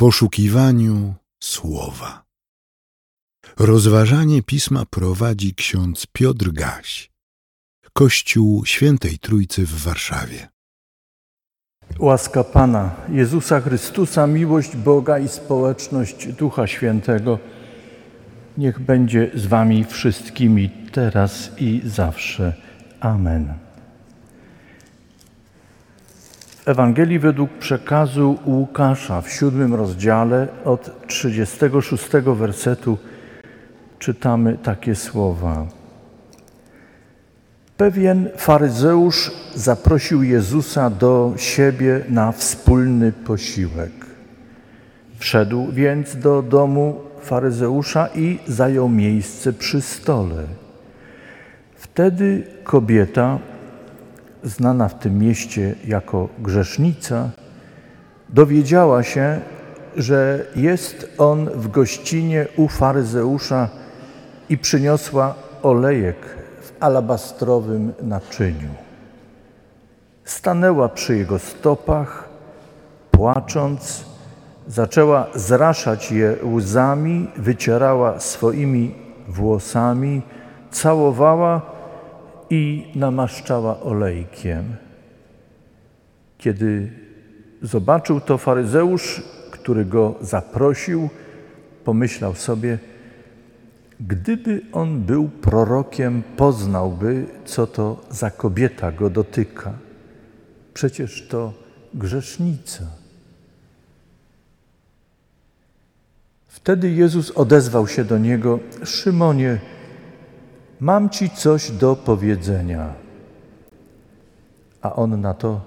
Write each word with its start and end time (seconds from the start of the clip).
poszukiwaniu 0.00 1.14
słowa. 1.42 2.24
Rozważanie 3.58 4.42
pisma 4.42 4.84
prowadzi 4.90 5.54
ksiądz 5.54 6.06
Piotr 6.12 6.52
Gaś, 6.52 7.10
Kościół 7.92 8.64
Świętej 8.66 9.18
Trójcy 9.18 9.66
w 9.66 9.82
Warszawie. 9.82 10.48
Łaska 11.98 12.44
Pana 12.44 12.96
Jezusa 13.08 13.60
Chrystusa, 13.60 14.26
miłość 14.26 14.76
Boga 14.76 15.18
i 15.18 15.28
społeczność 15.28 16.26
Ducha 16.26 16.66
Świętego 16.66 17.38
niech 18.58 18.78
będzie 18.80 19.30
z 19.34 19.46
Wami 19.46 19.84
wszystkimi 19.84 20.70
teraz 20.92 21.50
i 21.58 21.82
zawsze. 21.84 22.54
Amen. 23.00 23.54
W 26.48 26.57
Ewangelii 26.68 27.18
według 27.18 27.50
przekazu 27.50 28.38
Łukasza 28.46 29.20
w 29.20 29.32
siódmym 29.32 29.74
rozdziale 29.74 30.48
od 30.64 31.06
36 31.06 32.06
wersetu 32.36 32.98
czytamy 33.98 34.58
takie 34.62 34.94
słowa. 34.94 35.66
Pewien 37.76 38.28
faryzeusz 38.36 39.30
zaprosił 39.54 40.22
Jezusa 40.22 40.90
do 40.90 41.34
siebie 41.36 42.00
na 42.08 42.32
wspólny 42.32 43.12
posiłek. 43.12 43.92
Wszedł 45.18 45.72
więc 45.72 46.16
do 46.16 46.42
domu 46.42 47.00
faryzeusza 47.20 48.08
i 48.14 48.38
zajął 48.46 48.88
miejsce 48.88 49.52
przy 49.52 49.80
stole. 49.80 50.44
Wtedy 51.76 52.46
kobieta, 52.64 53.38
znana 54.44 54.88
w 54.88 54.98
tym 54.98 55.18
mieście 55.18 55.74
jako 55.84 56.28
grzesznica, 56.38 57.30
dowiedziała 58.28 59.02
się, 59.02 59.40
że 59.96 60.46
jest 60.56 61.10
on 61.18 61.46
w 61.46 61.68
gościnie 61.68 62.46
u 62.56 62.68
faryzeusza 62.68 63.68
i 64.48 64.58
przyniosła 64.58 65.34
olejek 65.62 66.16
w 66.62 66.72
alabastrowym 66.80 67.92
naczyniu. 68.02 68.68
Stanęła 70.24 70.88
przy 70.88 71.16
jego 71.16 71.38
stopach, 71.38 72.28
płacząc, 73.10 74.04
zaczęła 74.68 75.26
zraszać 75.34 76.12
je 76.12 76.36
łzami, 76.42 77.30
wycierała 77.36 78.20
swoimi 78.20 78.94
włosami, 79.28 80.22
całowała 80.70 81.77
i 82.50 82.92
namaszczała 82.94 83.80
olejkiem. 83.80 84.76
Kiedy 86.38 86.92
zobaczył 87.62 88.20
to 88.20 88.38
faryzeusz, 88.38 89.22
który 89.50 89.84
go 89.84 90.14
zaprosił, 90.20 91.08
pomyślał 91.84 92.34
sobie, 92.34 92.78
Gdyby 94.00 94.62
on 94.72 95.00
był 95.00 95.28
prorokiem, 95.28 96.22
poznałby, 96.36 97.26
co 97.44 97.66
to 97.66 98.00
za 98.10 98.30
kobieta 98.30 98.92
go 98.92 99.10
dotyka. 99.10 99.72
Przecież 100.74 101.26
to 101.28 101.52
grzesznica. 101.94 102.84
Wtedy 106.48 106.90
Jezus 106.90 107.30
odezwał 107.30 107.88
się 107.88 108.04
do 108.04 108.18
niego: 108.18 108.58
Szymonie, 108.84 109.58
mam 110.80 111.10
ci 111.10 111.30
coś 111.30 111.70
do 111.70 111.96
powiedzenia. 111.96 112.94
A 114.82 114.94
on 114.94 115.20
na 115.20 115.34
to: 115.34 115.60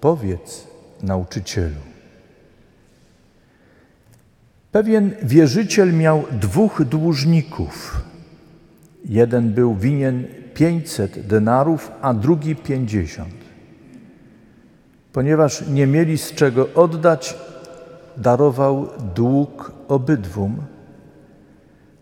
Powiedz, 0.00 0.66
nauczycielu. 1.02 1.80
Pewien 4.72 5.10
wierzyciel 5.22 5.92
miał 5.92 6.24
dwóch 6.32 6.84
dłużników. 6.84 8.02
Jeden 9.04 9.52
był 9.52 9.74
winien 9.74 10.24
500 10.54 11.26
denarów, 11.26 11.92
a 12.00 12.14
drugi 12.14 12.56
50. 12.56 13.28
Ponieważ 15.12 15.68
nie 15.68 15.86
mieli 15.86 16.18
z 16.18 16.32
czego 16.32 16.68
oddać, 16.74 17.38
darował 18.16 18.88
dług 19.14 19.72
obydwum. 19.88 20.56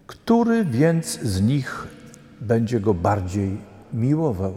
Który 0.07 0.65
więc 0.65 1.21
z 1.21 1.43
nich 1.43 1.87
będzie 2.43 2.81
go 2.81 2.95
bardziej 2.95 3.57
miłował? 3.93 4.55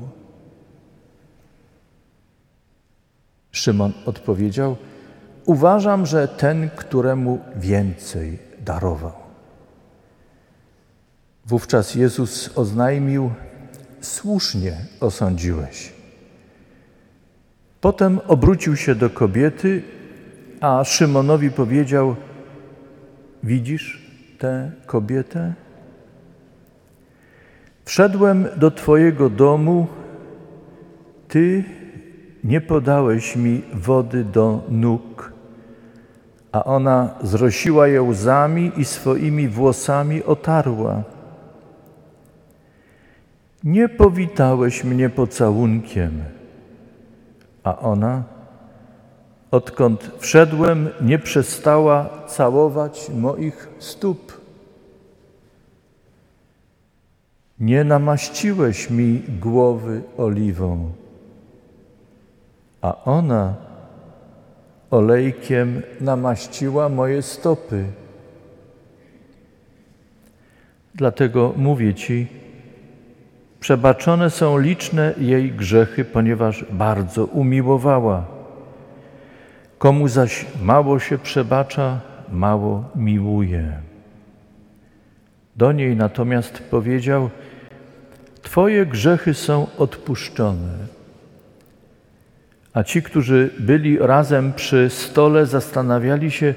Szymon 3.52 3.94
odpowiedział: 4.06 4.76
Uważam, 5.46 6.06
że 6.06 6.28
ten, 6.28 6.70
któremu 6.70 7.40
więcej 7.56 8.40
darował. 8.66 9.14
Wówczas 11.46 11.96
Jezus 11.96 12.58
oznajmił: 12.58 13.32
Słusznie 14.02 14.78
osądziłeś. 15.00 15.94
Potem 17.82 18.20
obrócił 18.28 18.76
się 18.76 18.96
do 18.96 19.10
kobiety, 19.10 19.84
a 20.62 20.84
Szymonowi 20.84 21.52
powiedział: 21.52 22.16
Widzisz 23.44 24.12
tę 24.40 24.72
kobietę? 24.86 25.65
Wszedłem 27.86 28.48
do 28.58 28.72
Twojego 28.72 29.30
domu, 29.30 29.88
Ty 31.28 31.64
nie 32.44 32.62
podałeś 32.62 33.36
mi 33.36 33.62
wody 33.74 34.24
do 34.24 34.64
nóg 34.70 35.36
a 36.56 36.64
ona 36.64 37.16
zrosiła 37.24 37.88
je 37.88 38.02
łzami 38.02 38.72
i 38.78 38.86
swoimi 38.86 39.48
włosami 39.48 40.24
otarła. 40.24 41.04
Nie 43.64 43.90
powitałeś 43.90 44.84
mnie 44.84 45.10
pocałunkiem, 45.10 46.24
a 47.64 47.80
ona, 47.80 48.24
odkąd 49.52 50.12
wszedłem, 50.20 50.90
nie 51.02 51.20
przestała 51.20 52.10
całować 52.28 53.10
moich 53.10 53.70
stóp. 53.80 54.45
Nie 57.60 57.84
namaściłeś 57.84 58.90
mi 58.90 59.22
głowy 59.42 60.02
oliwą, 60.18 60.92
a 62.82 63.04
ona 63.06 63.54
olejkiem 64.92 65.82
namaściła 66.02 66.90
moje 66.90 67.22
stopy. 67.22 67.86
Dlatego 70.96 71.54
mówię 71.58 71.94
Ci, 71.94 72.28
przebaczone 73.60 74.30
są 74.30 74.58
liczne 74.58 75.14
jej 75.18 75.52
grzechy, 75.52 76.06
ponieważ 76.06 76.66
bardzo 76.72 77.26
umiłowała. 77.26 78.26
Komu 79.78 80.08
zaś 80.08 80.46
mało 80.62 81.00
się 81.00 81.18
przebacza, 81.18 82.00
mało 82.32 82.84
miłuje. 82.96 83.95
Do 85.56 85.72
niej 85.72 85.96
natomiast 85.96 86.60
powiedział: 86.60 87.30
Twoje 88.42 88.86
grzechy 88.86 89.34
są 89.34 89.68
odpuszczone. 89.78 90.78
A 92.74 92.84
ci, 92.84 93.02
którzy 93.02 93.50
byli 93.60 93.98
razem 93.98 94.54
przy 94.54 94.90
stole, 94.90 95.46
zastanawiali 95.46 96.32
się, 96.32 96.54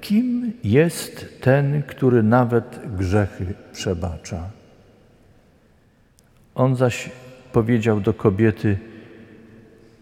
kim 0.00 0.52
jest 0.64 1.40
ten, 1.40 1.82
który 1.82 2.22
nawet 2.22 2.80
grzechy 2.96 3.54
przebacza. 3.72 4.50
On 6.54 6.76
zaś 6.76 7.10
powiedział 7.52 8.00
do 8.00 8.14
kobiety: 8.14 8.78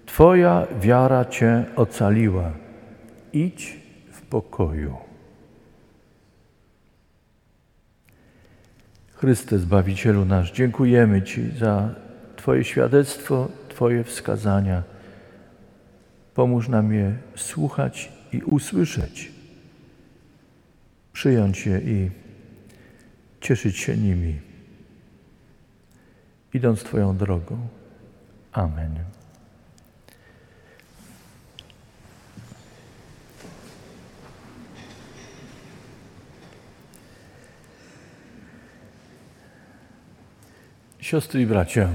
Twoja 0.07 0.67
wiara 0.81 1.25
cię 1.25 1.65
ocaliła. 1.77 2.53
Idź 3.33 3.77
w 4.13 4.23
pokoju. 4.23 5.04
Chryste, 9.25 9.59
Zbawicielu 9.59 10.25
nasz, 10.25 10.53
dziękujemy 10.53 11.23
Ci 11.23 11.51
za 11.51 11.95
Twoje 12.37 12.65
świadectwo, 12.65 13.49
Twoje 13.69 14.05
wskazania. 14.05 14.83
Pomóż 16.35 16.69
nam 16.69 16.93
je 16.93 17.17
słuchać 17.37 18.13
i 18.33 18.43
usłyszeć, 18.43 19.33
przyjąć 21.13 21.67
je 21.67 21.79
i 21.79 22.11
cieszyć 23.41 23.77
się 23.77 23.97
nimi, 23.97 24.41
idąc 26.55 26.83
Twoją 26.83 27.17
drogą. 27.17 27.59
Amen. 28.53 28.95
Siostry 41.05 41.43
i 41.43 41.47
bracia, 41.47 41.89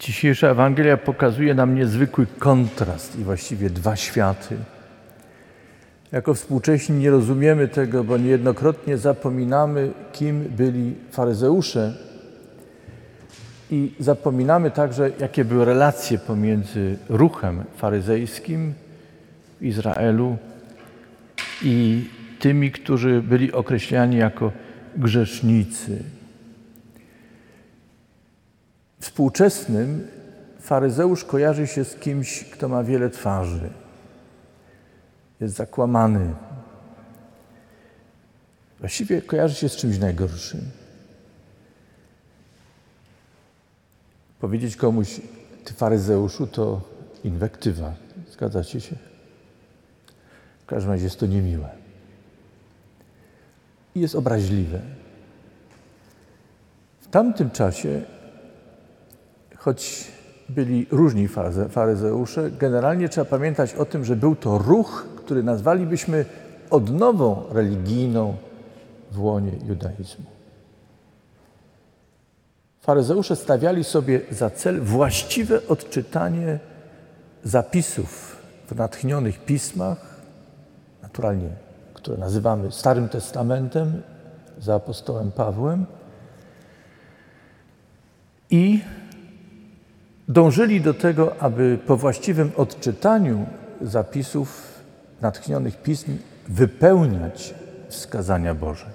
Dzisiejsza 0.00 0.48
Ewangelia 0.48 0.96
pokazuje 0.96 1.54
nam 1.54 1.74
niezwykły 1.74 2.26
kontrast 2.38 3.18
i 3.18 3.24
właściwie 3.24 3.70
dwa 3.70 3.96
światy. 3.96 4.56
Jako 6.12 6.34
współcześni 6.34 6.96
nie 6.96 7.10
rozumiemy 7.10 7.68
tego, 7.68 8.04
bo 8.04 8.16
niejednokrotnie 8.16 8.96
zapominamy, 8.96 9.90
kim 10.12 10.44
byli 10.44 10.94
faryzeusze 11.10 11.94
i 13.70 13.94
zapominamy 13.98 14.70
także, 14.70 15.10
jakie 15.20 15.44
były 15.44 15.64
relacje 15.64 16.18
pomiędzy 16.18 16.98
ruchem 17.08 17.64
faryzejskim 17.76 18.74
w 19.60 19.64
Izraelu 19.64 20.36
i 21.62 22.04
tymi, 22.38 22.70
którzy 22.70 23.22
byli 23.22 23.52
określani 23.52 24.16
jako 24.16 24.52
grzesznicy. 24.96 26.17
Współczesnym 29.00 30.08
faryzeusz 30.60 31.24
kojarzy 31.24 31.66
się 31.66 31.84
z 31.84 31.94
kimś, 31.94 32.44
kto 32.44 32.68
ma 32.68 32.84
wiele 32.84 33.10
twarzy. 33.10 33.70
Jest 35.40 35.54
zakłamany. 35.54 36.34
Właściwie 38.80 39.22
kojarzy 39.22 39.54
się 39.54 39.68
z 39.68 39.76
czymś 39.76 39.98
najgorszym. 39.98 40.60
Powiedzieć 44.40 44.76
komuś, 44.76 45.20
ty 45.64 45.74
faryzeuszu, 45.74 46.46
to 46.46 46.80
inwektywa. 47.24 47.94
Zgadzacie 48.32 48.80
się? 48.80 48.96
W 50.62 50.66
każdym 50.66 50.92
razie 50.92 51.04
jest 51.04 51.20
to 51.20 51.26
niemiłe. 51.26 51.68
I 53.94 54.00
jest 54.00 54.14
obraźliwe. 54.14 54.80
W 57.00 57.08
tamtym 57.08 57.50
czasie, 57.50 58.02
choć 59.58 60.12
byli 60.48 60.86
różni 60.90 61.28
faryzeusze, 61.70 62.50
generalnie 62.50 63.08
trzeba 63.08 63.24
pamiętać 63.24 63.74
o 63.74 63.84
tym, 63.84 64.04
że 64.04 64.16
był 64.16 64.36
to 64.36 64.58
ruch, 64.58 65.06
który 65.16 65.42
nazwalibyśmy 65.42 66.24
odnową 66.70 67.44
religijną 67.50 68.36
w 69.12 69.20
łonie 69.20 69.52
judaizmu. 69.66 70.24
Faryzeusze 72.80 73.36
stawiali 73.36 73.84
sobie 73.84 74.20
za 74.30 74.50
cel 74.50 74.80
właściwe 74.80 75.66
odczytanie 75.68 76.58
zapisów 77.44 78.36
w 78.66 78.76
natchnionych 78.76 79.44
pismach, 79.44 80.16
naturalnie, 81.02 81.48
które 81.94 82.16
nazywamy 82.16 82.72
Starym 82.72 83.08
Testamentem 83.08 84.02
za 84.58 84.74
apostołem 84.74 85.32
Pawłem, 85.32 85.86
i 88.50 88.80
dążyli 90.28 90.80
do 90.80 90.94
tego, 90.94 91.42
aby 91.42 91.78
po 91.86 91.96
właściwym 91.96 92.50
odczytaniu 92.56 93.46
zapisów 93.80 94.78
natchnionych 95.20 95.82
pism 95.82 96.16
wypełniać 96.48 97.54
wskazania 97.88 98.54
Boże. 98.54 98.86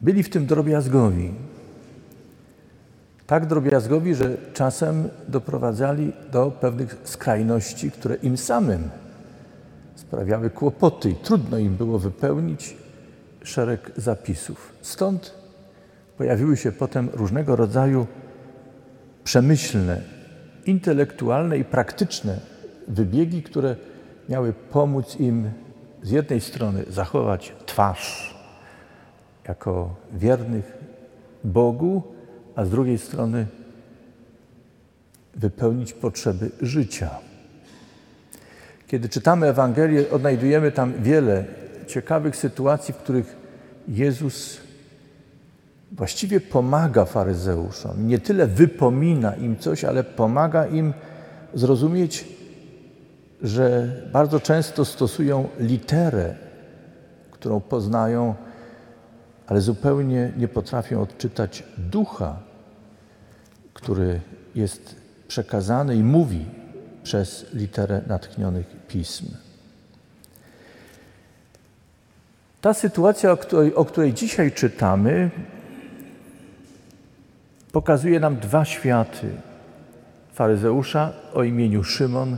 Byli 0.00 0.22
w 0.22 0.30
tym 0.30 0.46
drobiazgowi. 0.46 1.34
Tak 3.26 3.46
drobiazgowi, 3.46 4.14
że 4.14 4.36
czasem 4.52 5.08
doprowadzali 5.28 6.12
do 6.32 6.50
pewnych 6.50 6.96
skrajności, 7.04 7.90
które 7.90 8.14
im 8.14 8.36
samym 8.36 8.90
sprawiały 9.94 10.50
kłopoty 10.50 11.10
i 11.10 11.14
trudno 11.14 11.58
im 11.58 11.76
było 11.76 11.98
wypełnić 11.98 12.76
szereg 13.42 13.90
zapisów. 13.96 14.72
Stąd 14.82 15.34
pojawiły 16.18 16.56
się 16.56 16.72
potem 16.72 17.08
różnego 17.12 17.56
rodzaju 17.56 18.06
przemyślne, 19.24 20.00
intelektualne 20.66 21.58
i 21.58 21.64
praktyczne 21.64 22.38
wybiegi, 22.88 23.42
które 23.42 23.76
miały 24.28 24.52
pomóc 24.52 25.16
im 25.20 25.50
z 26.02 26.10
jednej 26.10 26.40
strony 26.40 26.84
zachować 26.90 27.52
twarz 27.66 28.34
jako 29.48 29.94
wiernych 30.12 30.78
Bogu, 31.44 32.02
a 32.56 32.64
z 32.64 32.70
drugiej 32.70 32.98
strony 32.98 33.46
wypełnić 35.34 35.92
potrzeby 35.92 36.50
życia. 36.62 37.10
Kiedy 38.86 39.08
czytamy 39.08 39.46
Ewangelię, 39.46 40.10
odnajdujemy 40.10 40.72
tam 40.72 40.92
wiele 41.02 41.44
ciekawych 41.86 42.36
sytuacji, 42.36 42.94
w 42.94 42.96
których 42.96 43.36
Jezus 43.88 44.60
właściwie 45.96 46.40
pomaga 46.40 47.04
faryzeuszom. 47.04 48.08
Nie 48.08 48.18
tyle 48.18 48.46
wypomina 48.46 49.34
im 49.34 49.56
coś, 49.56 49.84
ale 49.84 50.04
pomaga 50.04 50.66
im 50.66 50.92
zrozumieć, 51.54 52.28
że 53.42 53.92
bardzo 54.12 54.40
często 54.40 54.84
stosują 54.84 55.48
literę, 55.58 56.34
którą 57.30 57.60
poznają, 57.60 58.34
ale 59.46 59.60
zupełnie 59.60 60.32
nie 60.36 60.48
potrafią 60.48 61.00
odczytać 61.00 61.62
ducha, 61.78 62.36
który 63.74 64.20
jest 64.54 64.96
przekazany 65.28 65.96
i 65.96 66.02
mówi 66.02 66.44
przez 67.02 67.46
literę 67.52 68.02
natchnionych 68.06 68.66
pism. 68.88 69.26
Ta 72.60 72.74
sytuacja, 72.74 73.32
o 73.32 73.36
której, 73.36 73.74
o 73.74 73.84
której 73.84 74.14
dzisiaj 74.14 74.52
czytamy, 74.52 75.30
pokazuje 77.74 78.20
nam 78.20 78.36
dwa 78.36 78.64
światy 78.64 79.30
faryzeusza 80.32 81.12
o 81.34 81.42
imieniu 81.42 81.84
Szymon 81.84 82.36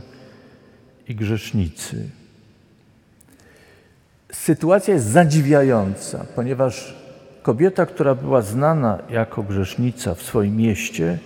i 1.07 1.15
grzesznicy. 1.15 2.09
Sytuacja 4.31 4.93
jest 4.93 5.05
zadziwiająca, 5.05 6.25
ponieważ 6.35 6.95
kobieta, 7.43 7.85
która 7.85 8.15
była 8.15 8.41
znana 8.41 8.99
jako 9.09 9.43
grzesznica 9.43 10.15
w 10.15 10.21
swoim 10.21 10.57
mieście, 10.57 11.19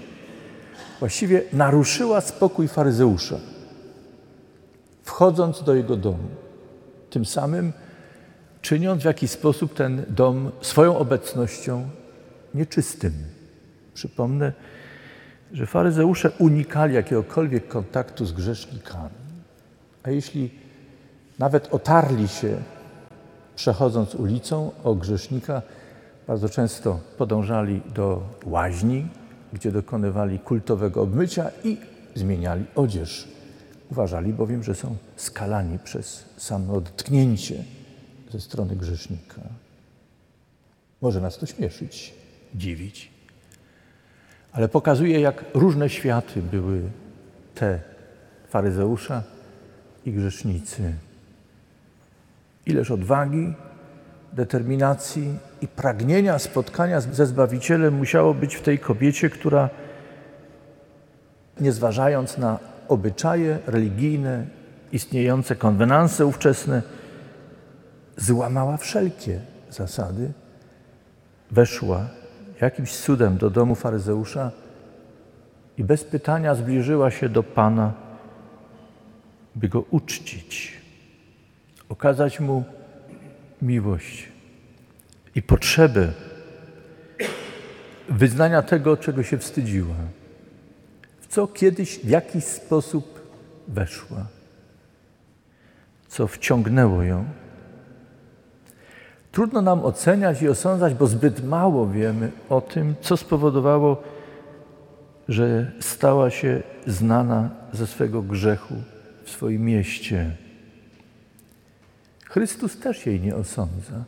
właściwie 1.00 1.42
naruszyła 1.54 2.22
spokój 2.22 2.68
faryzeusza, 2.68 3.38
wchodząc 5.04 5.64
do 5.64 5.76
jego 5.76 5.98
domu. 5.98 6.30
Tym 7.10 7.26
samym 7.26 7.74
czyniąc 8.62 9.02
w 9.02 9.06
jakiś 9.06 9.32
sposób 9.32 9.74
ten 9.74 10.06
dom 10.10 10.52
swoją 10.62 10.98
obecnością 10.98 11.90
nieczystym. 12.54 13.14
Przypomnę, 13.94 14.54
że 15.54 15.66
faryzeusze 15.66 16.32
unikali 16.32 16.96
jakiegokolwiek 16.96 17.68
kontaktu 17.68 18.26
z 18.26 18.32
grzesznikami. 18.32 19.10
A 20.04 20.10
jeśli 20.10 20.50
nawet 21.40 21.74
otarli 21.74 22.28
się, 22.28 22.58
przechodząc 23.56 24.16
ulicą 24.16 24.72
o 24.84 24.96
grzesznika, 24.96 25.62
bardzo 26.28 26.50
często 26.50 27.00
podążali 27.18 27.82
do 27.96 28.24
łaźni, 28.46 29.08
gdzie 29.54 29.72
dokonywali 29.72 30.40
kultowego 30.40 31.02
obmycia 31.02 31.52
i 31.64 31.78
zmieniali 32.16 32.66
odzież. 32.76 33.28
Uważali 33.92 34.34
bowiem, 34.34 34.64
że 34.64 34.76
są 34.76 34.96
skalani 35.16 35.80
przez 35.80 36.26
samo 36.38 36.82
dotknięcie 36.82 37.64
ze 38.32 38.40
strony 38.42 38.76
grzesznika. 38.76 39.42
Może 41.02 41.22
nas 41.22 41.38
to 41.38 41.46
śmieszyć, 41.46 42.14
dziwić, 42.56 43.11
ale 44.54 44.70
pokazuje, 44.70 45.20
jak 45.20 45.46
różne 45.54 45.90
światy 45.90 46.42
były 46.42 46.82
te 47.56 47.80
faryzeusza 48.48 49.24
i 50.06 50.12
grzesznicy. 50.12 50.94
Ileż 52.66 52.92
odwagi, 52.92 53.54
determinacji 54.34 55.38
i 55.62 55.68
pragnienia 55.68 56.40
spotkania 56.40 57.02
ze 57.02 57.26
Zbawicielem 57.26 57.94
musiało 57.94 58.34
być 58.34 58.56
w 58.56 58.62
tej 58.62 58.80
kobiecie, 58.80 59.30
która 59.30 59.70
nie 61.60 61.72
zważając 61.72 62.38
na 62.38 62.60
obyczaje 62.88 63.60
religijne, 63.68 64.46
istniejące 64.92 65.56
konwenanse 65.56 66.26
ówczesne, 66.26 66.82
złamała 68.18 68.78
wszelkie 68.78 69.40
zasady, 69.70 70.32
weszła 71.52 72.06
jakimś 72.62 72.94
cudem 72.94 73.38
do 73.38 73.50
domu 73.50 73.76
faryzeusza 73.76 74.52
i 75.78 75.84
bez 75.84 76.04
pytania 76.04 76.56
zbliżyła 76.56 77.12
się 77.12 77.30
do 77.30 77.44
Pana, 77.44 77.94
by 79.56 79.70
go 79.70 79.82
uczcić, 79.82 80.78
okazać 81.90 82.40
mu 82.40 82.64
miłość 83.62 84.30
i 85.36 85.42
potrzebę 85.42 86.12
wyznania 88.10 88.62
tego, 88.62 88.98
czego 88.98 89.24
się 89.24 89.38
wstydziła, 89.38 89.96
w 91.22 91.28
co 91.28 91.48
kiedyś 91.48 92.00
w 92.00 92.10
jakiś 92.10 92.44
sposób 92.44 93.22
weszła, 93.68 94.26
co 96.08 96.28
wciągnęło 96.28 97.04
ją. 97.04 97.26
Trudno 99.32 99.62
nam 99.62 99.86
oceniać 99.86 100.42
i 100.42 100.50
osądzać, 100.50 100.94
bo 100.94 101.08
zbyt 101.08 101.44
mało 101.44 101.88
wiemy 101.88 102.32
o 102.50 102.62
tym, 102.62 102.96
co 103.02 103.18
spowodowało, 103.18 104.04
że 105.28 105.72
stała 105.80 106.30
się 106.30 106.64
znana 106.88 107.50
ze 107.74 107.88
swego 107.88 108.22
grzechu 108.22 108.76
w 109.24 109.30
swoim 109.30 109.66
mieście. 109.66 110.38
Chrystus 112.26 112.80
też 112.80 113.06
jej 113.06 113.22
nie 113.22 113.36
osądza. 113.36 114.04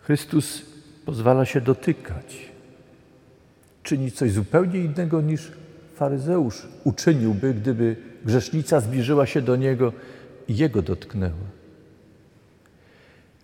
Chrystus 0.00 0.62
pozwala 1.06 1.44
się 1.44 1.60
dotykać. 1.60 2.52
Czyni 3.82 4.12
coś 4.12 4.32
zupełnie 4.32 4.78
innego 4.78 5.20
niż 5.20 5.52
faryzeusz 5.94 6.68
uczyniłby, 6.84 7.54
gdyby 7.54 7.96
grzesznica 8.24 8.80
zbliżyła 8.80 9.26
się 9.26 9.42
do 9.42 9.56
niego 9.56 9.92
i 10.48 10.56
jego 10.56 10.82
dotknęła. 10.82 11.61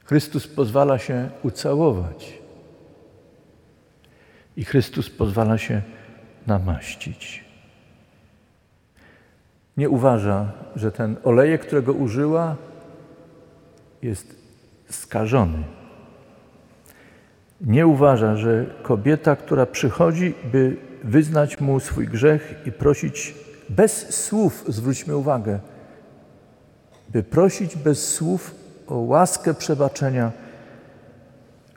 Chrystus 0.09 0.47
pozwala 0.47 0.99
się 0.99 1.31
ucałować. 1.43 2.39
I 4.57 4.65
Chrystus 4.65 5.11
pozwala 5.11 5.59
się 5.59 5.83
namaścić. 6.47 7.45
Nie 9.77 9.91
uważa, 9.91 10.53
że 10.77 10.93
ten 10.93 11.17
olejek, 11.25 11.67
którego 11.67 11.93
użyła, 11.93 12.57
jest 14.03 14.37
skażony. 14.91 15.63
Nie 17.61 17.87
uważa, 17.87 18.37
że 18.37 18.67
kobieta, 18.83 19.37
która 19.37 19.67
przychodzi, 19.67 20.35
by 20.53 20.77
wyznać 21.05 21.61
mu 21.61 21.81
swój 21.81 22.07
grzech 22.07 22.55
i 22.67 22.73
prosić 22.73 23.35
bez 23.69 24.25
słów, 24.25 24.65
zwróćmy 24.69 25.17
uwagę, 25.17 25.61
by 27.09 27.23
prosić 27.23 27.77
bez 27.77 28.15
słów 28.15 28.58
o 28.89 28.95
łaskę 28.99 29.55
przebaczenia, 29.55 30.33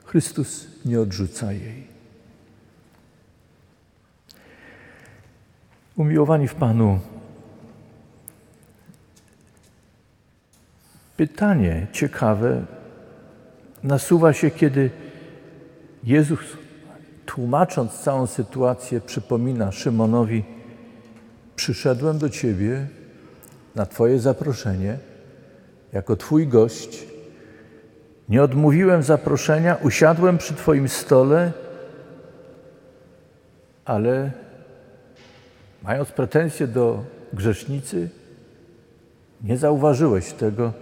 Chrystus 0.04 0.66
nie 0.84 1.00
odrzuca 1.00 1.52
jej. 1.52 1.86
Umiłowani 5.96 6.48
w 6.48 6.54
Panu, 6.54 7.00
pytanie 11.16 11.86
ciekawe 11.92 12.64
nasuwa 13.82 14.32
się, 14.32 14.50
kiedy 14.50 14.90
Jezus, 16.04 16.40
tłumacząc 17.26 17.92
całą 17.92 18.26
sytuację, 18.26 19.00
przypomina 19.00 19.72
Szymonowi: 19.72 20.44
Przyszedłem 21.56 22.18
do 22.18 22.30
ciebie 22.30 22.86
na 23.74 23.86
Twoje 23.86 24.18
zaproszenie, 24.18 24.98
jako 25.92 26.16
Twój 26.16 26.46
gość. 26.46 27.06
Nie 28.28 28.42
odmówiłem 28.42 29.02
zaproszenia, 29.02 29.76
usiadłem 29.82 30.38
przy 30.38 30.54
Twoim 30.54 30.88
stole, 30.88 31.52
ale 33.84 34.30
mając 35.82 36.10
pretensje 36.10 36.66
do 36.66 37.04
grzesznicy, 37.32 38.08
nie 39.42 39.56
zauważyłeś 39.56 40.32
tego, 40.32 40.72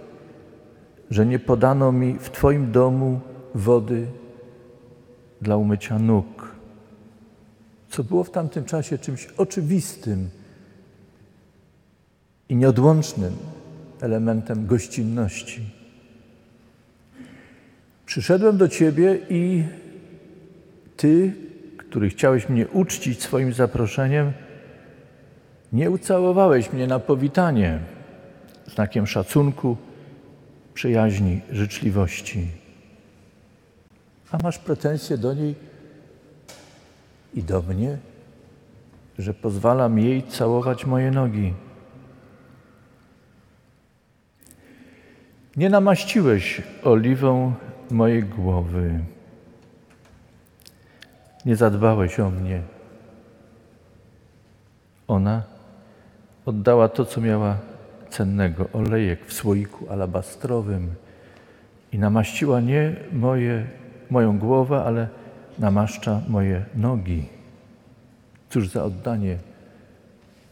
że 1.09 1.25
nie 1.25 1.39
podano 1.39 1.91
mi 1.91 2.19
w 2.19 2.29
Twoim 2.29 2.71
domu 2.71 3.19
wody 3.55 4.07
dla 5.41 5.57
umycia 5.57 5.99
nóg, 5.99 6.55
co 7.89 8.03
było 8.03 8.23
w 8.23 8.31
tamtym 8.31 8.65
czasie 8.65 8.97
czymś 8.97 9.27
oczywistym 9.37 10.29
i 12.49 12.55
nieodłącznym 12.55 13.33
elementem 14.01 14.65
gościnności. 14.65 15.61
Przyszedłem 18.05 18.57
do 18.57 18.67
Ciebie 18.67 19.19
i 19.29 19.63
Ty, 20.97 21.33
który 21.77 22.09
chciałeś 22.09 22.49
mnie 22.49 22.67
uczcić 22.67 23.21
swoim 23.21 23.53
zaproszeniem, 23.53 24.31
nie 25.73 25.91
ucałowałeś 25.91 26.73
mnie 26.73 26.87
na 26.87 26.99
powitanie 26.99 27.79
znakiem 28.67 29.07
szacunku, 29.07 29.77
przyjaźni, 30.73 31.41
życzliwości. 31.51 32.47
A 34.31 34.37
masz 34.43 34.57
pretensje 34.57 35.17
do 35.17 35.33
niej 35.33 35.55
i 37.33 37.43
do 37.43 37.61
mnie, 37.61 37.97
że 39.19 39.33
pozwalam 39.33 39.99
jej 39.99 40.23
całować 40.23 40.85
moje 40.85 41.11
nogi. 41.11 41.53
Nie 45.57 45.69
namaściłeś 45.69 46.61
oliwą 46.83 47.53
mojej 47.91 48.23
głowy. 48.23 48.99
Nie 51.45 51.55
zadbałeś 51.55 52.19
o 52.19 52.29
mnie. 52.29 52.61
Ona 55.07 55.43
oddała 56.45 56.89
to, 56.89 57.05
co 57.05 57.21
miała 57.21 57.57
cennego, 58.09 58.65
olejek 58.73 59.25
w 59.25 59.33
słoiku 59.33 59.89
alabastrowym 59.89 60.93
i 61.91 61.99
namaściła 61.99 62.59
nie 62.59 62.95
moje, 63.13 63.65
moją 64.09 64.39
głowę, 64.39 64.83
ale 64.83 65.07
namaszcza 65.59 66.21
moje 66.27 66.65
nogi. 66.75 67.25
Cóż 68.49 68.69
za 68.69 68.83
oddanie 68.83 69.37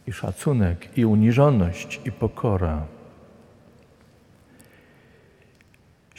i 0.08 0.12
szacunek, 0.12 0.98
i 0.98 1.06
uniżoność, 1.06 2.02
i 2.06 2.12
pokora. 2.12 2.99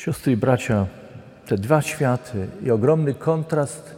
Siostry 0.01 0.33
i 0.33 0.37
bracia, 0.37 0.87
te 1.47 1.57
dwa 1.57 1.83
światy 1.83 2.49
i 2.63 2.71
ogromny 2.71 3.15
kontrast 3.15 3.97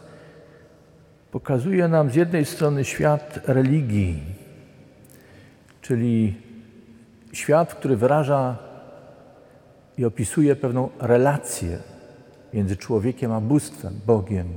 pokazuje 1.31 1.87
nam 1.87 2.09
z 2.09 2.15
jednej 2.15 2.45
strony 2.45 2.85
świat 2.85 3.39
religii, 3.47 4.23
czyli 5.81 6.35
świat, 7.33 7.75
który 7.75 7.95
wyraża 7.95 8.57
i 9.97 10.05
opisuje 10.05 10.55
pewną 10.55 10.89
relację 10.99 11.77
między 12.53 12.77
człowiekiem 12.77 13.31
a 13.31 13.41
bóstwem, 13.41 13.99
Bogiem. 14.05 14.47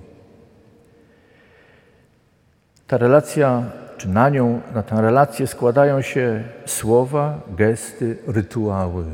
Ta 2.87 2.99
relacja, 2.99 3.63
czy 3.99 4.09
na 4.09 4.29
nią, 4.29 4.61
na 4.75 4.83
tę 4.83 5.01
relację 5.01 5.47
składają 5.47 6.03
się 6.03 6.45
słowa, 6.65 7.41
gesty, 7.57 8.19
rytuały. 8.27 9.05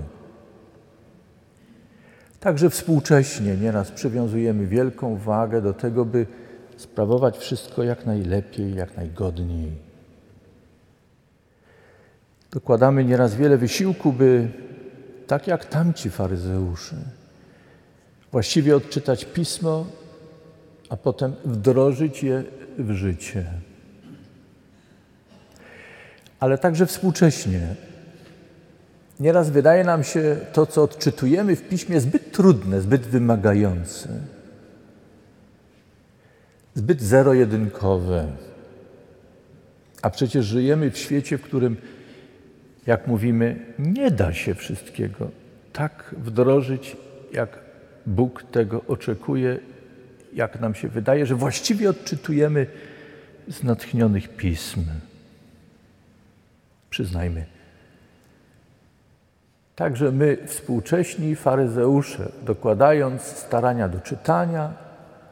Także 2.42 2.70
współcześnie 2.70 3.56
nieraz 3.56 3.90
przywiązujemy 3.90 4.66
wielką 4.66 5.16
wagę 5.16 5.62
do 5.62 5.72
tego, 5.72 6.04
by 6.04 6.26
sprawować 6.76 7.38
wszystko 7.38 7.82
jak 7.82 8.06
najlepiej, 8.06 8.74
jak 8.74 8.96
najgodniej. 8.96 9.72
Dokładamy 12.50 13.04
nieraz 13.04 13.34
wiele 13.34 13.56
wysiłku, 13.56 14.12
by 14.12 14.48
tak 15.26 15.46
jak 15.46 15.64
tamci 15.64 16.10
faryzeusze, 16.10 16.96
właściwie 18.32 18.76
odczytać 18.76 19.24
pismo, 19.24 19.86
a 20.88 20.96
potem 20.96 21.32
wdrożyć 21.44 22.22
je 22.22 22.44
w 22.78 22.90
życie. 22.92 23.44
Ale 26.40 26.58
także 26.58 26.86
współcześnie 26.86 27.76
Nieraz 29.22 29.50
wydaje 29.50 29.84
nam 29.84 30.04
się 30.04 30.36
to, 30.52 30.66
co 30.66 30.82
odczytujemy 30.82 31.56
w 31.56 31.68
piśmie, 31.68 32.00
zbyt 32.00 32.32
trudne, 32.32 32.80
zbyt 32.80 33.02
wymagające, 33.02 34.08
zbyt 36.74 37.02
zero-jedynkowe. 37.02 38.26
A 40.02 40.10
przecież 40.10 40.46
żyjemy 40.46 40.90
w 40.90 40.98
świecie, 40.98 41.38
w 41.38 41.42
którym, 41.42 41.76
jak 42.86 43.06
mówimy, 43.06 43.74
nie 43.78 44.10
da 44.10 44.32
się 44.32 44.54
wszystkiego 44.54 45.30
tak 45.72 46.14
wdrożyć, 46.18 46.96
jak 47.32 47.58
Bóg 48.06 48.42
tego 48.42 48.82
oczekuje, 48.88 49.58
jak 50.34 50.60
nam 50.60 50.74
się 50.74 50.88
wydaje, 50.88 51.26
że 51.26 51.34
właściwie 51.34 51.90
odczytujemy 51.90 52.66
z 53.48 53.62
natchnionych 53.62 54.36
pism. 54.36 54.84
Przyznajmy, 56.90 57.51
Także 59.82 60.12
my, 60.12 60.38
współcześni 60.46 61.36
faryzeusze, 61.36 62.32
dokładając 62.42 63.22
starania 63.22 63.88
do 63.88 64.00
czytania, 64.00 64.72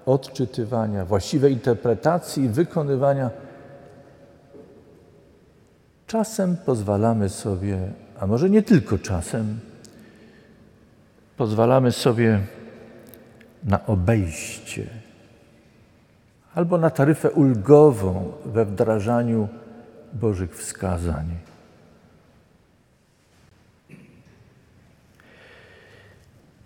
odczytywania, 0.06 1.04
właściwej 1.04 1.52
interpretacji 1.52 2.44
i 2.44 2.48
wykonywania, 2.48 3.30
czasem 6.06 6.56
pozwalamy 6.66 7.28
sobie, 7.28 7.78
a 8.20 8.26
może 8.26 8.50
nie 8.50 8.62
tylko 8.62 8.98
czasem, 8.98 9.60
pozwalamy 11.36 11.92
sobie 11.92 12.40
na 13.64 13.86
obejście 13.86 14.86
albo 16.54 16.78
na 16.78 16.90
taryfę 16.90 17.30
ulgową 17.30 18.32
we 18.44 18.64
wdrażaniu 18.64 19.48
Bożych 20.12 20.56
wskazań. 20.56 21.49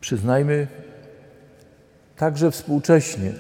Przyznajmy 0.05 0.67
także 2.17 2.51
współcześnie, 2.51 3.33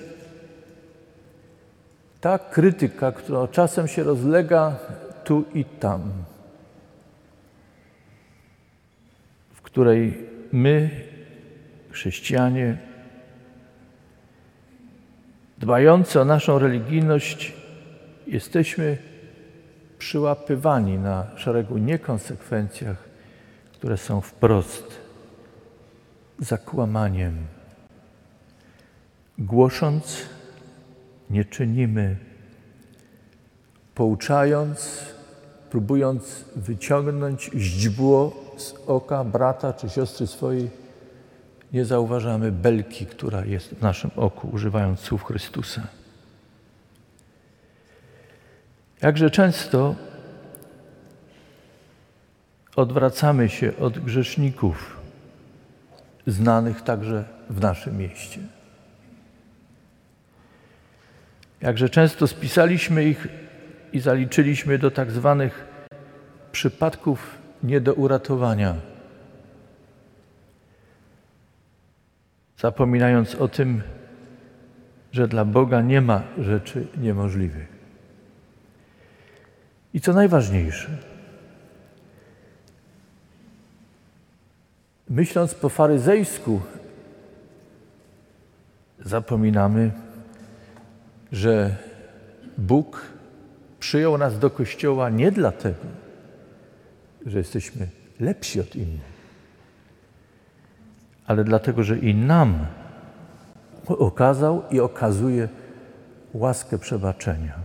ta 2.20 2.38
krytyka, 2.38 3.12
która 3.12 3.48
czasem 3.48 3.88
się 3.88 4.02
rozlega 4.02 4.76
tu 5.24 5.44
i 5.54 5.64
tam, 5.64 6.12
której 9.62 10.28
my, 10.52 10.90
chrześcijanie, 11.90 12.78
dbający 15.58 16.20
o 16.20 16.24
naszą 16.24 16.58
religijność, 16.58 17.52
jesteśmy 18.26 18.98
przyłapywani 19.98 20.98
na 20.98 21.26
szeregu 21.36 21.78
niekonsekwencjach, 21.78 22.96
które 23.72 23.96
są 23.96 24.20
wprost 24.20 25.03
zakłamaniem. 26.38 27.46
Głosząc, 29.38 30.22
nie 31.30 31.44
czynimy, 31.44 32.16
pouczając, 33.94 35.04
próbując 35.70 36.44
wyciągnąć 36.56 37.50
źdźbło 37.54 38.36
z 38.56 38.74
oka 38.86 39.24
brata 39.24 39.72
czy 39.72 39.88
siostry 39.88 40.26
swojej, 40.26 40.70
nie 41.72 41.84
zauważamy 41.84 42.52
belki, 42.52 43.06
która 43.06 43.44
jest 43.44 43.74
w 43.74 43.82
naszym 43.82 44.10
oku, 44.16 44.48
używając 44.52 45.00
słów 45.00 45.24
Chrystusa. 45.24 45.82
Jakże 49.02 49.30
często 49.30 49.94
odwracamy 52.76 53.48
się 53.48 53.76
od 53.76 53.98
grzeszników, 53.98 55.03
znanych 56.26 56.82
także 56.82 57.24
w 57.50 57.60
naszym 57.60 57.98
mieście. 57.98 58.40
Jakże 61.60 61.88
często 61.88 62.26
spisaliśmy 62.26 63.04
ich 63.04 63.28
i 63.92 64.00
zaliczyliśmy 64.00 64.78
do 64.78 64.90
tak 64.90 65.10
zwanych 65.10 65.64
przypadków 66.52 67.38
nie 67.62 67.80
do 67.80 67.94
uratowania, 67.94 68.74
zapominając 72.58 73.34
o 73.34 73.48
tym, 73.48 73.82
że 75.12 75.28
dla 75.28 75.44
Boga 75.44 75.80
nie 75.80 76.00
ma 76.00 76.22
rzeczy 76.38 76.86
niemożliwych. 76.96 77.68
I 79.94 80.00
co 80.00 80.12
najważniejsze, 80.12 80.88
myśląc 85.10 85.54
po 85.54 85.68
faryzejsku, 85.68 86.60
zapominamy, 89.04 89.90
że 91.32 91.76
Bóg 92.58 93.02
przyjął 93.80 94.18
nas 94.18 94.38
do 94.38 94.50
kościoła 94.50 95.10
nie 95.10 95.32
dlatego, 95.32 95.86
że 97.26 97.38
jesteśmy 97.38 97.88
lepsi 98.20 98.60
od 98.60 98.76
innych, 98.76 99.14
ale 101.26 101.44
dlatego, 101.44 101.82
że 101.82 101.98
i 101.98 102.14
nam 102.14 102.66
okazał 103.86 104.62
i 104.70 104.80
okazuje 104.80 105.48
łaskę 106.34 106.78
przebaczenia. 106.78 107.63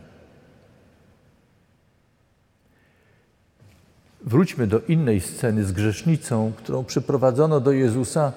Wróćmy 4.22 4.68
do 4.68 4.80
innej 4.80 5.22
sceny 5.22 5.64
z 5.64 5.72
grzesznicą, 5.72 6.52
którą 6.58 6.84
przyprowadzono 6.84 7.60
do 7.60 7.72
Jezusa, 7.72 8.32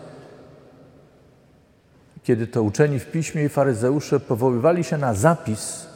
kiedy 2.22 2.46
to 2.46 2.62
uczeni 2.62 2.98
w 2.98 3.10
piśmie 3.10 3.44
i 3.44 3.48
faryzeusze 3.48 4.20
powoływali 4.20 4.84
się 4.84 4.98
na 4.98 5.14
zapis 5.14 5.86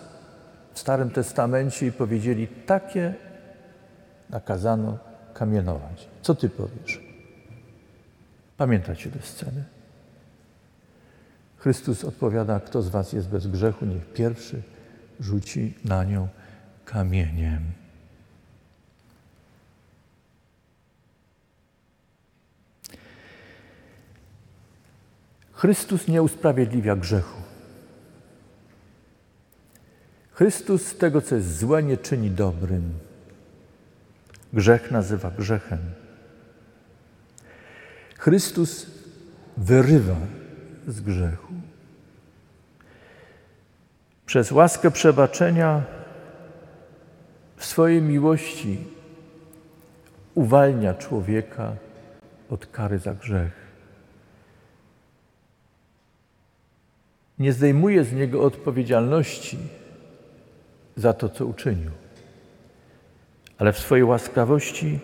w 0.72 0.78
Starym 0.78 1.10
Testamencie 1.10 1.86
i 1.86 1.92
powiedzieli: 1.92 2.48
Takie 2.48 3.14
nakazano 4.30 4.98
kamienować. 5.34 6.08
Co 6.22 6.34
ty 6.34 6.48
powiesz? 6.48 7.00
Pamiętacie 8.56 9.10
tę 9.10 9.18
scenę? 9.22 9.64
Chrystus 11.56 12.04
odpowiada: 12.04 12.60
Kto 12.60 12.82
z 12.82 12.88
Was 12.88 13.12
jest 13.12 13.28
bez 13.28 13.46
grzechu, 13.46 13.86
niech 13.86 14.12
pierwszy 14.12 14.62
rzuci 15.20 15.74
na 15.84 16.04
nią 16.04 16.28
kamieniem. 16.84 17.85
Chrystus 25.66 26.08
nie 26.08 26.22
usprawiedliwia 26.22 26.96
grzechu. 26.96 27.42
Chrystus 30.32 30.96
tego, 30.96 31.20
co 31.20 31.34
jest 31.34 31.58
złe, 31.58 31.82
nie 31.82 31.96
czyni 31.96 32.30
dobrym. 32.30 32.92
Grzech 34.52 34.90
nazywa 34.90 35.30
grzechem. 35.30 35.78
Chrystus 38.18 38.86
wyrywa 39.56 40.16
z 40.88 41.00
grzechu. 41.00 41.54
Przez 44.26 44.52
łaskę 44.52 44.90
przebaczenia 44.90 45.82
w 47.56 47.64
swojej 47.64 48.02
miłości 48.02 48.86
uwalnia 50.34 50.94
człowieka 50.94 51.76
od 52.50 52.66
kary 52.66 52.98
za 52.98 53.14
grzech. 53.14 53.65
Nie 57.38 57.52
zdejmuje 57.52 58.04
z 58.04 58.12
niego 58.12 58.42
odpowiedzialności 58.42 59.58
za 60.96 61.12
to, 61.12 61.28
co 61.28 61.46
uczynił, 61.46 61.90
ale 63.58 63.72
w 63.72 63.78
swojej 63.78 64.04
łaskawości 64.04 64.98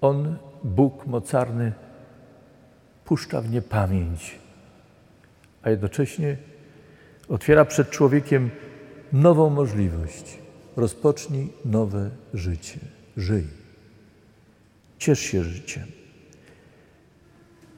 On, 0.00 0.36
Bóg 0.64 1.06
mocarny, 1.06 1.72
puszcza 3.04 3.40
w 3.40 3.50
niepamięć, 3.50 4.38
a 5.62 5.70
jednocześnie 5.70 6.36
otwiera 7.28 7.64
przed 7.64 7.90
człowiekiem 7.90 8.50
nową 9.12 9.50
możliwość. 9.50 10.38
Rozpocznij 10.76 11.52
nowe 11.64 12.10
życie. 12.34 12.78
Żyj. 13.16 13.46
Ciesz 14.98 15.20
się 15.20 15.44
życiem 15.44 15.86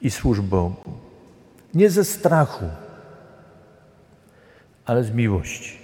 i 0.01 0.11
służ 0.11 0.41
Bogu. 0.41 1.02
Nie 1.73 1.89
ze 1.89 2.05
strachu, 2.05 2.65
ale 4.85 5.03
z 5.03 5.11
miłości. 5.11 5.77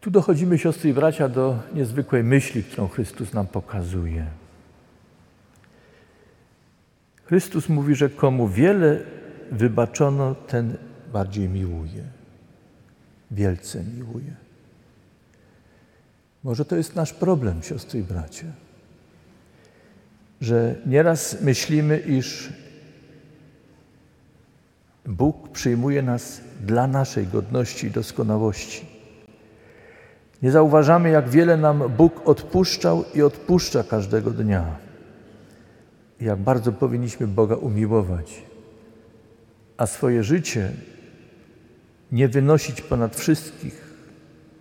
Tu 0.00 0.10
dochodzimy, 0.10 0.58
siostry 0.58 0.90
i 0.90 0.94
bracia, 0.94 1.28
do 1.28 1.58
niezwykłej 1.74 2.24
myśli, 2.24 2.64
którą 2.64 2.88
Chrystus 2.88 3.32
nam 3.32 3.46
pokazuje. 3.46 4.26
Chrystus 7.24 7.68
mówi, 7.68 7.94
że 7.94 8.10
komu 8.10 8.48
wiele 8.48 9.00
wybaczono, 9.50 10.34
ten 10.34 10.76
bardziej 11.12 11.48
miłuje. 11.48 12.04
Wielce 13.30 13.84
miłuje. 13.84 14.34
Może 16.44 16.64
to 16.64 16.76
jest 16.76 16.96
nasz 16.96 17.12
problem, 17.12 17.62
siostry 17.62 18.00
i 18.00 18.02
bracia, 18.02 18.46
że 20.40 20.74
nieraz 20.86 21.42
myślimy, 21.42 21.98
iż 21.98 22.52
Bóg 25.06 25.48
przyjmuje 25.48 26.02
nas 26.02 26.40
dla 26.60 26.86
naszej 26.86 27.26
godności 27.26 27.86
i 27.86 27.90
doskonałości. 27.90 28.86
Nie 30.42 30.50
zauważamy, 30.50 31.10
jak 31.10 31.28
wiele 31.28 31.56
nam 31.56 31.82
Bóg 31.96 32.28
odpuszczał 32.28 33.04
i 33.14 33.22
odpuszcza 33.22 33.84
każdego 33.84 34.30
dnia. 34.30 34.76
Jak 36.20 36.38
bardzo 36.38 36.72
powinniśmy 36.72 37.26
Boga 37.26 37.54
umiłować, 37.54 38.42
a 39.76 39.86
swoje 39.86 40.24
życie 40.24 40.70
nie 42.12 42.28
wynosić 42.28 42.80
ponad 42.80 43.16
wszystkich 43.16 43.84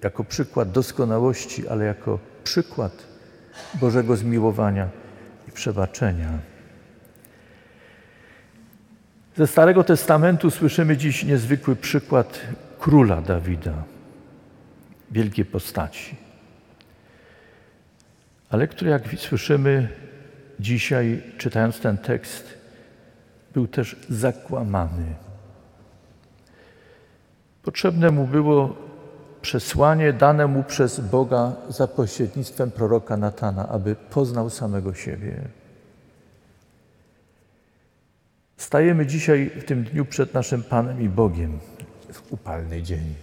jako 0.04 0.24
przykład 0.24 0.72
doskonałości, 0.72 1.68
ale 1.68 1.86
jako 1.86 2.20
przykład 2.44 3.04
Bożego 3.82 4.16
zmiłowania 4.16 4.90
i 5.48 5.52
przebaczenia. 5.52 6.53
Ze 9.38 9.48
Starego 9.48 9.84
Testamentu 9.84 10.52
słyszymy 10.52 10.98
dziś 10.98 11.24
niezwykły 11.24 11.76
przykład 11.76 12.40
króla 12.80 13.22
Dawida, 13.22 13.84
wielkiej 15.12 15.46
postaci, 15.46 16.16
ale 18.50 18.68
który, 18.68 18.92
jak 18.92 19.02
słyszymy 19.18 19.90
dzisiaj, 20.60 21.24
czytając 21.38 21.80
ten 21.80 21.98
tekst, 21.98 22.58
był 23.54 23.68
też 23.68 23.96
zakłamany. 24.10 25.16
Potrzebne 27.64 28.12
mu 28.12 28.28
było 28.28 28.76
przesłanie 29.42 30.14
dane 30.14 30.48
mu 30.48 30.64
przez 30.64 31.00
Boga 31.00 31.52
za 31.70 31.88
pośrednictwem 31.88 32.72
proroka 32.72 33.18
Natana, 33.18 33.68
aby 33.70 33.96
poznał 33.96 34.50
samego 34.50 34.94
siebie. 34.94 35.42
Stajemy 38.58 39.06
dzisiaj 39.06 39.50
w 39.50 39.64
tym 39.64 39.84
dniu 39.84 40.06
przed 40.06 40.34
naszym 40.34 40.64
Panem 40.64 41.02
i 41.02 41.10
Bogiem 41.10 41.60
w 42.14 42.34
upalny 42.34 42.82
dzień. 42.82 43.16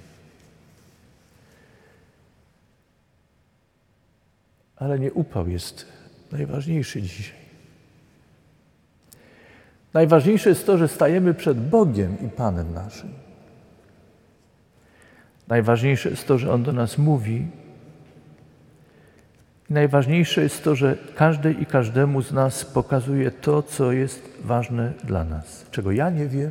Ale 4.77 4.99
nie 4.99 5.13
upał 5.13 5.49
jest 5.49 5.87
najważniejszy 6.33 7.03
dzisiaj. 7.03 7.41
Najważniejsze 9.95 10.49
jest 10.49 10.67
to, 10.67 10.79
że 10.79 10.89
stajemy 10.89 11.35
przed 11.35 11.69
Bogiem 11.69 12.17
i 12.27 12.29
Panem 12.29 12.75
naszym. 12.75 13.11
Najważniejsze 15.49 16.11
jest 16.11 16.27
to, 16.27 16.39
że 16.39 16.53
On 16.53 16.63
do 16.63 16.73
nas 16.73 16.99
mówi. 16.99 17.47
I 19.71 19.73
najważniejsze 19.73 20.43
jest 20.43 20.65
to, 20.65 20.75
że 20.75 20.97
każdej 21.15 21.63
i 21.63 21.67
każdemu 21.67 22.23
z 22.23 22.33
nas 22.33 22.65
pokazuje 22.65 23.31
to, 23.31 23.63
co 23.63 23.93
jest 23.93 24.23
ważne 24.45 24.93
dla 25.05 25.25
nas, 25.25 25.67
czego 25.71 25.93
ja 25.93 26.11
nie 26.11 26.27
wiem, 26.27 26.51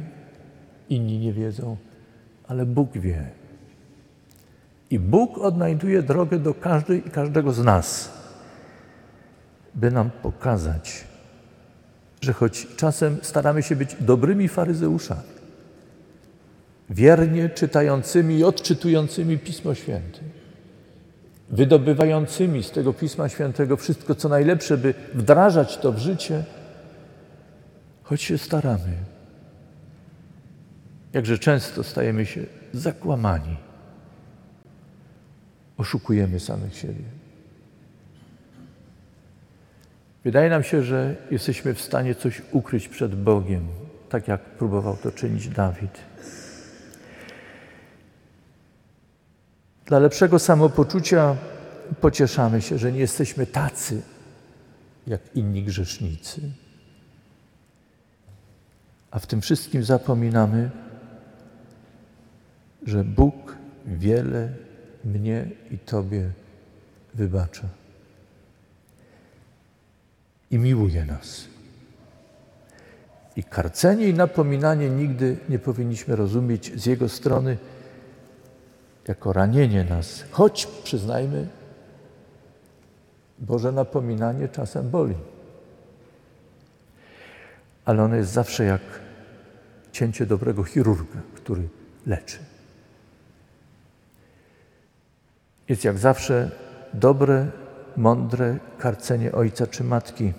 inni 0.89 1.19
nie 1.19 1.33
wiedzą, 1.33 1.77
ale 2.47 2.65
Bóg 2.65 2.91
wie. 2.97 3.29
I 4.89 4.99
Bóg 4.99 5.37
odnajduje 5.37 6.03
drogę 6.03 6.39
do 6.39 6.53
każdej 6.53 7.07
i 7.07 7.11
każdego 7.11 7.51
z 7.51 7.63
nas, 7.63 8.13
by 9.75 9.91
nam 9.91 10.09
pokazać, 10.09 11.03
że 12.21 12.33
choć 12.33 12.67
czasem 12.75 13.17
staramy 13.21 13.63
się 13.63 13.75
być 13.75 13.95
dobrymi 13.99 14.47
faryzeuszami, 14.47 15.21
wiernie 16.89 17.49
czytającymi 17.49 18.37
i 18.37 18.43
odczytującymi 18.43 19.37
Pismo 19.37 19.75
Święte, 19.75 20.19
wydobywającymi 21.49 22.63
z 22.63 22.71
tego 22.71 22.93
Pisma 22.93 23.29
Świętego 23.29 23.77
wszystko, 23.77 24.15
co 24.15 24.29
najlepsze, 24.29 24.77
by 24.77 24.93
wdrażać 25.13 25.77
to 25.77 25.91
w 25.91 25.97
życie, 25.97 26.43
choć 28.03 28.21
się 28.21 28.37
staramy, 28.37 28.97
jakże 31.13 31.39
często 31.39 31.83
stajemy 31.83 32.25
się 32.25 32.45
zakłamani, 32.73 33.57
oszukujemy 35.77 36.39
samych 36.39 36.75
siebie. 36.75 37.03
Wydaje 40.23 40.49
nam 40.49 40.63
się, 40.63 40.83
że 40.83 41.15
jesteśmy 41.31 41.73
w 41.73 41.81
stanie 41.81 42.15
coś 42.15 42.41
ukryć 42.51 42.87
przed 42.87 43.15
Bogiem, 43.15 43.67
tak 44.09 44.27
jak 44.27 44.41
próbował 44.41 44.97
to 44.97 45.11
czynić 45.11 45.49
Dawid. 45.49 45.99
Dla 49.89 49.99
lepszego 49.99 50.39
samopoczucia 50.39 51.35
pocieszamy 52.01 52.61
się, 52.61 52.77
że 52.77 52.91
nie 52.91 52.99
jesteśmy 52.99 53.45
tacy 53.45 54.01
jak 55.07 55.21
inni 55.35 55.63
grzesznicy. 55.63 56.41
A 59.11 59.19
w 59.19 59.27
tym 59.27 59.41
wszystkim 59.41 59.83
zapominamy, 59.83 60.69
że 62.87 63.03
Bóg 63.03 63.55
wiele 63.85 64.49
mnie 65.05 65.49
i 65.71 65.77
Tobie 65.77 66.31
wybacza 67.13 67.67
i 70.51 70.57
miłuje 70.57 71.05
nas. 71.05 71.45
I 73.35 73.43
karcenie 73.43 74.07
i 74.07 74.13
napominanie 74.13 74.89
nigdy 74.89 75.37
nie 75.49 75.59
powinniśmy 75.59 76.15
rozumieć 76.15 76.81
z 76.81 76.85
Jego 76.85 77.09
strony 77.09 77.57
jako 79.07 79.33
ranienie 79.33 79.83
nas, 79.83 80.23
choć 80.31 80.65
przyznajmy, 80.65 81.47
Boże 83.39 83.71
napominanie 83.71 84.49
czasem 84.49 84.89
boli. 84.89 85.15
Ale 87.85 88.03
ono 88.03 88.15
jest 88.15 88.31
zawsze 88.31 88.63
jak 88.63 88.81
cięcie 89.91 90.25
dobrego 90.25 90.63
chirurga, 90.63 91.19
który 91.35 91.67
leczy. 92.05 92.37
Jest 95.69 95.83
jak 95.83 95.97
zawsze 95.97 96.51
dobre 96.93 97.47
mądre 97.97 98.59
karcenie 98.77 99.31
ojca 99.31 99.67
czy 99.67 99.83
matki, 99.83 100.33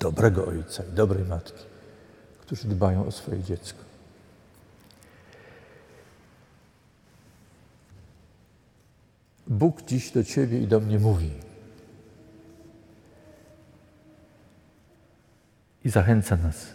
dobrego 0.00 0.46
ojca 0.46 0.82
i 0.92 0.92
dobrej 0.92 1.24
matki, 1.24 1.64
którzy 2.40 2.68
dbają 2.68 3.06
o 3.06 3.10
swoje 3.10 3.42
dziecko. 3.42 3.91
Bóg 9.46 9.82
dziś 9.82 10.10
do 10.10 10.24
Ciebie 10.24 10.58
i 10.58 10.66
do 10.66 10.80
mnie 10.80 10.98
mówi. 10.98 11.30
I 15.84 15.90
zachęca 15.90 16.36
nas, 16.36 16.66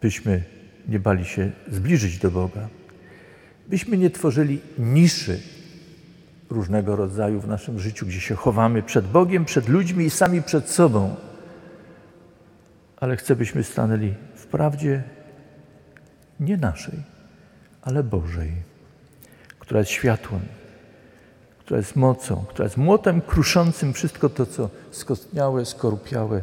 byśmy 0.00 0.44
nie 0.88 0.98
bali 0.98 1.24
się 1.24 1.52
zbliżyć 1.70 2.18
do 2.18 2.30
Boga, 2.30 2.68
byśmy 3.68 3.98
nie 3.98 4.10
tworzyli 4.10 4.60
niszy 4.78 5.40
różnego 6.50 6.96
rodzaju 6.96 7.40
w 7.40 7.48
naszym 7.48 7.78
życiu, 7.78 8.06
gdzie 8.06 8.20
się 8.20 8.34
chowamy 8.34 8.82
przed 8.82 9.06
Bogiem, 9.06 9.44
przed 9.44 9.68
ludźmi 9.68 10.04
i 10.04 10.10
sami 10.10 10.42
przed 10.42 10.70
sobą. 10.70 11.16
Ale 12.96 13.16
chcę, 13.16 13.36
byśmy 13.36 13.64
stanęli 13.64 14.14
w 14.34 14.46
prawdzie 14.46 15.02
nie 16.40 16.56
naszej, 16.56 16.98
ale 17.82 18.02
Bożej, 18.02 18.52
która 19.58 19.80
jest 19.80 19.90
światłem, 19.90 20.40
która 21.72 21.80
jest 21.80 21.96
mocą, 21.96 22.44
która 22.48 22.64
jest 22.64 22.76
młotem 22.76 23.20
kruszącym 23.20 23.92
wszystko 23.92 24.28
to, 24.28 24.46
co 24.46 24.70
skostniałe, 24.90 25.64
skorupiałe, 25.64 26.42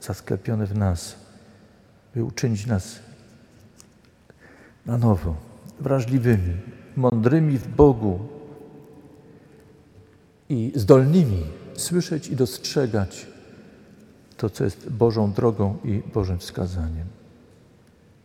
zasklepione 0.00 0.66
w 0.66 0.76
nas, 0.76 1.16
by 2.14 2.24
uczynić 2.24 2.66
nas 2.66 2.98
na 4.86 4.98
nowo, 4.98 5.34
wrażliwymi, 5.80 6.56
mądrymi 6.96 7.58
w 7.58 7.68
Bogu, 7.68 8.18
i 10.48 10.72
zdolnymi 10.74 11.42
słyszeć 11.74 12.28
i 12.28 12.36
dostrzegać 12.36 13.26
to, 14.36 14.50
co 14.50 14.64
jest 14.64 14.90
Bożą 14.90 15.32
drogą 15.32 15.76
i 15.84 16.02
Bożym 16.14 16.38
wskazaniem. 16.38 17.06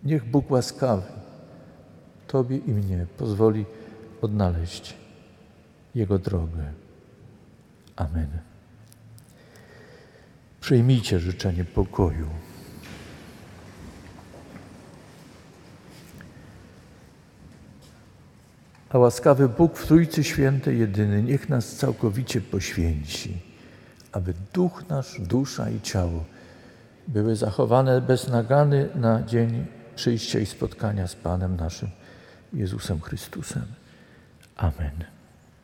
Niech 0.04 0.26
Bóg 0.26 0.52
łaskawy 0.52 1.12
Tobie 2.28 2.58
i 2.58 2.72
mnie 2.72 3.06
pozwoli 3.18 3.66
odnaleźć 4.22 5.07
Jego 5.98 6.20
drogę. 6.20 6.74
Amen. 7.96 8.28
Przyjmijcie 10.62 11.20
życzenie 11.20 11.66
pokoju. 11.66 12.28
A 18.90 18.98
łaskawy 18.98 19.50
Bóg 19.50 19.78
w 19.78 19.86
Trójcy 19.88 20.24
Świętej 20.24 20.80
jedyny 20.80 21.24
niech 21.24 21.50
nas 21.50 21.76
całkowicie 21.76 22.42
poświęci, 22.42 23.42
aby 24.12 24.34
duch 24.54 24.90
nasz, 24.90 25.22
dusza 25.22 25.70
i 25.70 25.82
ciało 25.82 26.26
były 27.08 27.36
zachowane 27.36 28.02
bez 28.02 28.28
nagany 28.28 28.90
na 28.96 29.24
dzień 29.24 29.66
przyjścia 29.96 30.40
i 30.40 30.46
spotkania 30.46 31.08
z 31.08 31.16
Panem 31.16 31.56
naszym 31.56 31.90
Jezusem 32.54 33.02
Chrystusem. 33.02 33.66
Amen. 34.56 35.17